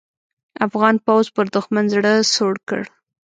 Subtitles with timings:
[0.65, 2.81] افغان پوځ پر دوښمن زړه سوړ کړ.